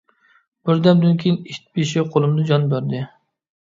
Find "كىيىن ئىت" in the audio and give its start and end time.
1.25-1.63